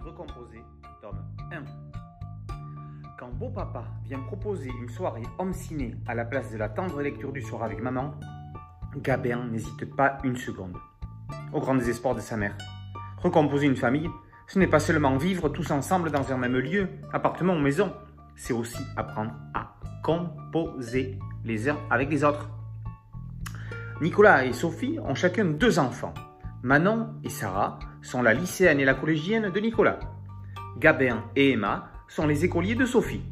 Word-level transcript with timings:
recomposé, 0.00 0.62
tome 1.00 1.24
1. 1.52 1.64
Quand 3.18 3.28
beau 3.28 3.50
papa 3.50 3.84
vient 4.04 4.20
proposer 4.20 4.70
une 4.80 4.88
soirée 4.88 5.22
homme 5.38 5.52
ciné 5.52 5.96
à 6.06 6.14
la 6.14 6.24
place 6.24 6.50
de 6.52 6.58
la 6.58 6.68
tendre 6.68 7.00
lecture 7.00 7.32
du 7.32 7.42
soir 7.42 7.62
avec 7.62 7.82
maman, 7.82 8.14
Gabin 8.96 9.46
n'hésite 9.46 9.94
pas 9.94 10.18
une 10.24 10.36
seconde. 10.36 10.76
Au 11.52 11.60
grand 11.60 11.74
désespoir 11.74 12.14
de 12.14 12.20
sa 12.20 12.36
mère. 12.36 12.56
Recomposer 13.18 13.66
une 13.66 13.76
famille, 13.76 14.08
ce 14.46 14.58
n'est 14.58 14.66
pas 14.66 14.80
seulement 14.80 15.16
vivre 15.16 15.48
tous 15.48 15.70
ensemble 15.70 16.10
dans 16.10 16.32
un 16.32 16.36
même 16.36 16.56
lieu, 16.56 16.88
appartement 17.12 17.54
ou 17.54 17.60
maison, 17.60 17.92
c'est 18.36 18.52
aussi 18.52 18.82
apprendre 18.96 19.32
à 19.54 19.74
composer 20.02 21.18
les 21.44 21.68
uns 21.68 21.78
avec 21.90 22.10
les 22.10 22.22
autres. 22.22 22.48
Nicolas 24.00 24.44
et 24.44 24.52
Sophie 24.52 24.98
ont 25.02 25.14
chacun 25.14 25.46
deux 25.46 25.78
enfants. 25.78 26.12
Manon 26.62 27.14
et 27.24 27.28
Sarah 27.28 27.78
sont 28.06 28.22
la 28.22 28.34
lycéenne 28.34 28.80
et 28.80 28.84
la 28.84 28.94
collégienne 28.94 29.50
de 29.50 29.60
Nicolas. 29.60 29.98
Gabin 30.78 31.24
et 31.34 31.52
Emma 31.52 31.90
sont 32.08 32.26
les 32.26 32.44
écoliers 32.44 32.76
de 32.76 32.86
Sophie. 32.86 33.24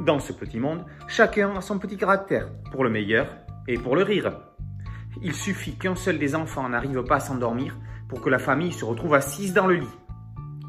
Dans 0.00 0.18
ce 0.18 0.32
petit 0.32 0.58
monde, 0.58 0.84
chacun 1.06 1.56
a 1.56 1.60
son 1.60 1.78
petit 1.78 1.96
caractère, 1.96 2.48
pour 2.72 2.82
le 2.84 2.90
meilleur 2.90 3.28
et 3.68 3.74
pour 3.74 3.94
le 3.94 4.02
rire. 4.02 4.32
Il 5.22 5.34
suffit 5.34 5.76
qu'un 5.76 5.94
seul 5.94 6.18
des 6.18 6.34
enfants 6.34 6.68
n'arrive 6.68 7.02
pas 7.04 7.16
à 7.16 7.20
s'endormir 7.20 7.76
pour 8.08 8.20
que 8.20 8.30
la 8.30 8.38
famille 8.38 8.72
se 8.72 8.84
retrouve 8.84 9.14
assise 9.14 9.54
dans 9.54 9.66
le 9.66 9.76
lit. 9.76 9.98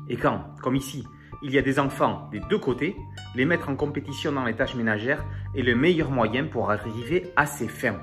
Et 0.07 0.17
quand, 0.17 0.55
comme 0.61 0.75
ici, 0.75 1.07
il 1.41 1.51
y 1.51 1.57
a 1.57 1.63
des 1.63 1.79
enfants 1.79 2.29
des 2.31 2.41
deux 2.41 2.59
côtés, 2.59 2.95
les 3.35 3.45
mettre 3.45 3.69
en 3.69 3.75
compétition 3.75 4.31
dans 4.31 4.45
les 4.45 4.53
tâches 4.53 4.75
ménagères 4.75 5.25
est 5.55 5.63
le 5.63 5.75
meilleur 5.75 6.11
moyen 6.11 6.45
pour 6.45 6.69
arriver 6.69 7.31
à 7.35 7.47
ses 7.47 7.67
fins. 7.67 7.99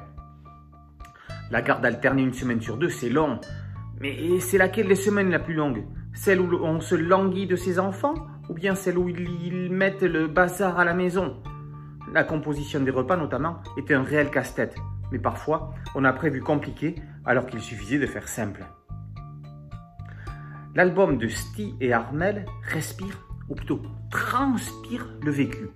La 1.51 1.63
garde 1.63 1.85
alternée 1.87 2.23
une 2.23 2.35
semaine 2.35 2.61
sur 2.61 2.77
deux, 2.77 2.91
c'est 2.91 3.09
long. 3.09 3.41
Mais 4.01 4.39
c'est 4.41 4.59
laquelle 4.59 4.89
des 4.89 4.95
semaines 4.95 5.31
la 5.31 5.39
plus 5.39 5.55
longue? 5.55 5.85
Celle 6.15 6.41
où 6.41 6.55
on 6.63 6.81
se 6.81 6.95
languit 6.95 7.47
de 7.47 7.57
ses 7.57 7.79
enfants 7.79 8.15
Ou 8.49 8.55
bien 8.55 8.75
celle 8.75 8.99
où 8.99 9.09
ils 9.09 9.71
mettent 9.71 10.03
le 10.03 10.29
bazar 10.29 10.79
à 10.79 10.85
la 10.85 10.95
maison? 10.95 11.43
La 12.13 12.25
composition 12.25 12.81
des 12.81 12.91
repas 12.91 13.17
notamment 13.17 13.61
est 13.77 13.91
un 13.91 14.03
réel 14.03 14.31
casse-tête. 14.31 14.77
Mais 15.11 15.19
parfois, 15.19 15.75
on 15.95 16.05
a 16.05 16.13
prévu 16.13 16.41
compliqué 16.41 16.95
alors 17.25 17.47
qu'il 17.47 17.61
suffisait 17.61 17.99
de 17.99 18.07
faire 18.07 18.29
simple. 18.29 18.65
L'album 20.75 21.19
de 21.19 21.29
Sti 21.29 21.75
et 21.81 21.93
Armel 21.93 22.47
respire, 22.63 23.27
ou 23.49 23.55
plutôt 23.55 23.83
transpire 24.11 25.09
le 25.23 25.31
vécu. 25.31 25.71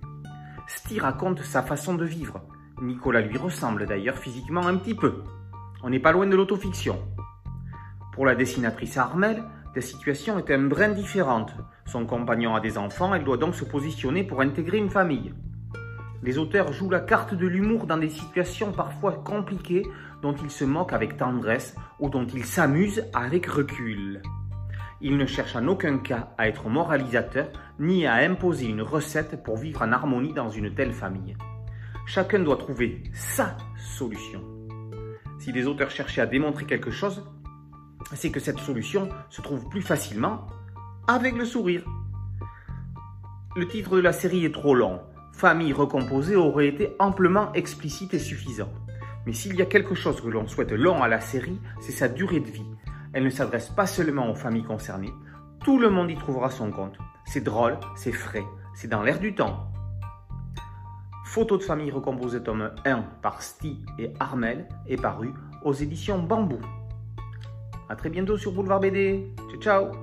Sti 0.67 0.99
raconte 0.99 1.41
sa 1.41 1.61
façon 1.61 1.95
de 1.95 2.05
vivre. 2.05 2.41
Nicolas 2.81 3.21
lui 3.21 3.37
ressemble 3.37 3.85
d'ailleurs 3.85 4.17
physiquement 4.17 4.65
un 4.65 4.77
petit 4.77 4.95
peu. 4.95 5.23
On 5.83 5.89
n'est 5.89 5.99
pas 5.99 6.13
loin 6.13 6.25
de 6.25 6.35
l'autofiction. 6.35 6.97
Pour 8.13 8.27
la 8.27 8.35
dessinatrice 8.35 8.97
Armel, 8.97 9.43
la 9.75 9.81
situation 9.81 10.37
est 10.37 10.51
un 10.51 10.61
brin 10.61 10.89
différente. 10.89 11.51
Son 11.85 12.05
compagnon 12.05 12.53
a 12.53 12.59
des 12.59 12.77
enfants, 12.77 13.15
elle 13.15 13.23
doit 13.23 13.37
donc 13.37 13.55
se 13.55 13.65
positionner 13.65 14.23
pour 14.23 14.41
intégrer 14.41 14.77
une 14.77 14.91
famille. 14.91 15.33
Les 16.21 16.37
auteurs 16.37 16.71
jouent 16.71 16.91
la 16.91 16.99
carte 16.99 17.33
de 17.33 17.47
l'humour 17.47 17.87
dans 17.87 17.97
des 17.97 18.11
situations 18.11 18.71
parfois 18.71 19.23
compliquées 19.25 19.83
dont 20.21 20.35
ils 20.35 20.51
se 20.51 20.63
moquent 20.63 20.93
avec 20.93 21.17
tendresse 21.17 21.75
ou 21.99 22.09
dont 22.09 22.25
ils 22.25 22.45
s'amusent 22.45 23.03
avec 23.13 23.47
recul. 23.47 24.21
Ils 25.01 25.17
ne 25.17 25.25
cherchent 25.25 25.55
en 25.55 25.67
aucun 25.67 25.97
cas 25.97 26.29
à 26.37 26.47
être 26.47 26.69
moralisateurs 26.69 27.51
ni 27.79 28.05
à 28.05 28.13
imposer 28.17 28.67
une 28.67 28.83
recette 28.83 29.43
pour 29.43 29.57
vivre 29.57 29.81
en 29.81 29.91
harmonie 29.91 30.33
dans 30.33 30.49
une 30.49 30.75
telle 30.75 30.93
famille. 30.93 31.35
Chacun 32.05 32.39
doit 32.39 32.57
trouver 32.57 33.01
sa 33.11 33.57
solution. 33.75 34.43
Si 35.39 35.51
les 35.51 35.65
auteurs 35.65 35.89
cherchaient 35.89 36.21
à 36.21 36.27
démontrer 36.27 36.65
quelque 36.65 36.91
chose, 36.91 37.25
c'est 38.13 38.31
que 38.31 38.39
cette 38.39 38.59
solution 38.59 39.09
se 39.29 39.41
trouve 39.41 39.67
plus 39.69 39.81
facilement 39.81 40.47
avec 41.07 41.35
le 41.35 41.45
sourire. 41.45 41.83
Le 43.55 43.67
titre 43.67 43.95
de 43.95 44.01
la 44.01 44.13
série 44.13 44.45
est 44.45 44.53
trop 44.53 44.75
long. 44.75 45.01
Famille 45.31 45.73
recomposée 45.73 46.35
aurait 46.35 46.67
été 46.67 46.95
amplement 46.99 47.53
explicite 47.53 48.13
et 48.13 48.19
suffisant. 48.19 48.69
Mais 49.25 49.33
s'il 49.33 49.55
y 49.55 49.61
a 49.61 49.65
quelque 49.65 49.95
chose 49.95 50.21
que 50.21 50.27
l'on 50.27 50.47
souhaite 50.47 50.71
long 50.71 51.01
à 51.01 51.07
la 51.07 51.21
série, 51.21 51.59
c'est 51.79 51.91
sa 51.91 52.07
durée 52.07 52.39
de 52.39 52.49
vie. 52.49 52.65
Elle 53.13 53.23
ne 53.23 53.29
s'adresse 53.29 53.69
pas 53.69 53.85
seulement 53.85 54.29
aux 54.29 54.35
familles 54.35 54.63
concernées, 54.63 55.13
tout 55.63 55.79
le 55.79 55.89
monde 55.89 56.11
y 56.11 56.15
trouvera 56.15 56.49
son 56.49 56.71
compte. 56.71 56.97
C'est 57.25 57.43
drôle, 57.43 57.77
c'est 57.95 58.11
frais, 58.11 58.43
c'est 58.73 58.89
dans 58.89 59.01
l'air 59.01 59.19
du 59.19 59.33
temps. 59.33 59.71
Photo 61.25 61.57
de 61.57 61.63
famille 61.63 61.89
recomposée 61.89 62.43
tome 62.43 62.71
1 62.85 63.01
par 63.21 63.41
Sti 63.41 63.79
et 63.97 64.11
Armel 64.19 64.67
est 64.87 65.01
paru 65.01 65.33
aux 65.63 65.73
éditions 65.73 66.21
Bambou. 66.21 66.59
A 67.89 67.95
très 67.95 68.09
bientôt 68.09 68.37
sur 68.37 68.51
Boulevard 68.51 68.79
BD. 68.79 69.27
Ciao 69.49 69.61
ciao 69.61 70.02